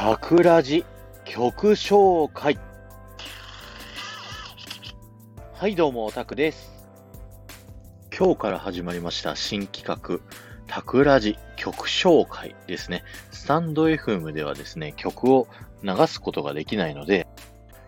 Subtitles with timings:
[0.00, 0.84] タクラジ
[1.24, 2.56] 曲紹介。
[5.54, 6.70] はい、どうも、タクです。
[8.16, 10.20] 今日から始まりました新企画、
[10.68, 13.02] タクラジ曲紹介ですね。
[13.32, 15.48] スタンド FM ではですね、曲を
[15.82, 17.26] 流すことができないので、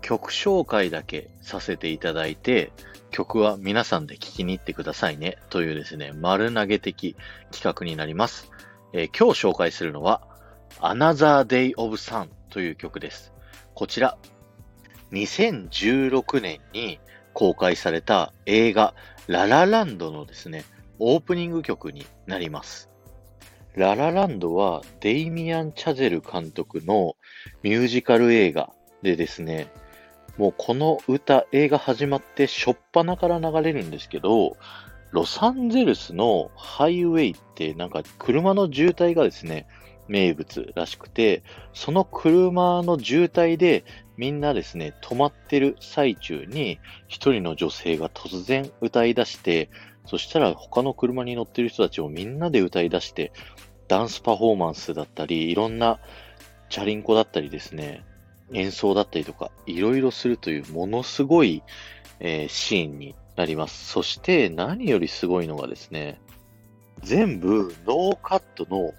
[0.00, 2.72] 曲紹介だけさせていただいて、
[3.12, 7.14] 曲は皆さんで聴きに行ってくださいね、というですね、丸投げ的
[7.52, 8.50] 企画になります。
[8.92, 10.31] えー今日紹介するのは、
[10.82, 13.32] Another Day of Sun という曲です。
[13.72, 14.18] こちら、
[15.12, 16.98] 2016年に
[17.34, 18.92] 公開された映画
[19.28, 20.64] ララランドのですね、
[20.98, 22.90] オープニング曲になります。
[23.76, 27.14] ララランドはデイミアン・チャゼル監督の
[27.62, 28.70] ミュージカル映画
[29.02, 29.68] でですね、
[30.36, 34.56] もうこの歌、映画始まって初っ端から流れるんですけど、
[35.12, 39.68] ロサンゼルスのハイウェイってなんか車の渋滞がですね、
[40.08, 43.84] 名物らしくて、その車の渋滞で
[44.16, 49.70] みんなですね、止まってる最中に一人の女性が突然歌い出して、
[50.06, 53.32] そしたら他の車に乗ってる人たちもみんなで歌い出して、
[53.88, 55.98] ダンスパフォーマンスだったり、いろんな
[56.68, 58.04] チャリンコだったりですね、
[58.52, 61.62] 演奏だったりとか、いろいろするというものすごい、
[62.20, 63.88] えーシーンになります。
[63.88, 66.20] そして何よりすごいのがですね、
[67.02, 68.92] 全部ノーカットの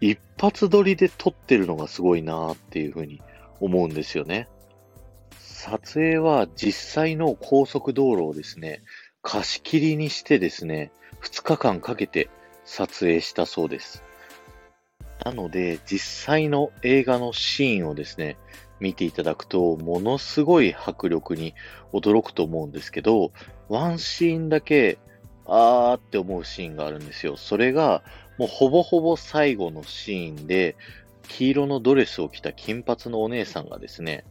[0.00, 3.20] 一発撮りで撮ってるのがすごいなっていうふうに
[3.60, 4.48] 思うんですよね。
[5.38, 8.82] 撮影は実際の高速道路をですね、
[9.22, 12.30] 貸し切りにしてですね、2日間かけて
[12.64, 14.02] 撮影したそうです。
[15.24, 18.36] なので、実際の映画のシーンをですね、
[18.80, 21.54] 見ていただくと、ものすごい迫力に
[21.92, 23.32] 驚くと思うんですけど、
[23.68, 24.98] ワンシーンだけ、
[25.44, 27.36] あーって思うシーンがあるんですよ。
[27.36, 28.04] それが、
[28.38, 30.76] もうほぼほぼ最後のシーンで、
[31.28, 34.24] 黄色のドレスを着た金髪のお姉さんがですね、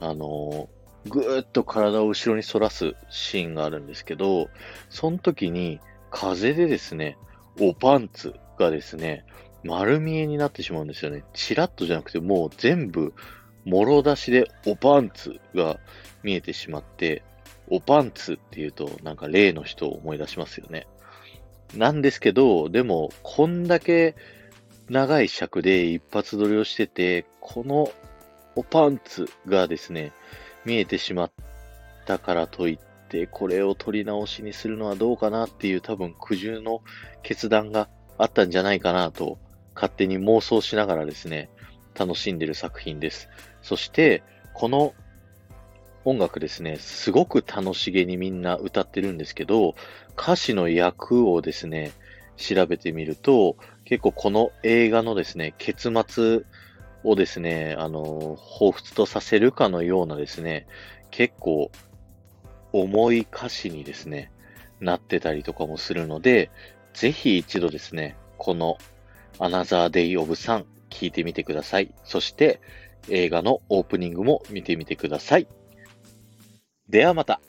[0.00, 4.48] あのーぐーっと体を後ろに反らすシーンがあるんですけど、
[4.88, 5.80] その時に
[6.10, 7.16] 風でですね、
[7.60, 9.24] おパンツがですね、
[9.64, 11.24] 丸見えになってしまうんですよね。
[11.34, 13.14] チラッとじゃなくてもう全部、
[13.64, 15.78] もろ出しでおパンツが
[16.22, 17.22] 見えてしまって、
[17.68, 20.86] おパンツっていうとなんか例の人を思い出しますよね。
[21.74, 24.14] なんですけど、でも、こんだけ
[24.88, 27.90] 長い尺で一発撮りをしてて、この
[28.56, 30.12] おパンツがですね、
[30.64, 31.32] 見えてしまっ
[32.06, 32.78] たからといっ
[33.08, 36.82] て、これを撮り直しにするのはどうかなっていう多分苦渋の
[37.22, 37.88] 決断が
[38.18, 39.38] あったんじゃないかなと、
[39.74, 41.48] 勝手に妄想しながらですね、
[41.98, 43.28] 楽しんでる作品です。
[43.62, 44.22] そして、
[44.54, 44.94] この
[46.04, 49.74] 音楽ですね、すごく楽しげにみんな歌ってるんですけど、
[50.18, 51.92] 歌詞の訳をですね、
[52.36, 56.40] 調べてみると、結構この映画のですね、結末
[57.04, 60.66] をですね、あの、彷彿とさせるかのようなですね、
[61.10, 61.70] 結構
[62.72, 64.30] 重い歌詞にですね、
[64.80, 66.50] なってたりとかもするので、
[66.94, 68.76] ぜひ一度ですね、この
[69.38, 71.92] Another Day of Sun 聞いてみてください。
[72.04, 72.60] そして
[73.08, 75.46] 映画のオープニングも見てみてください。
[76.88, 77.40] ではまた。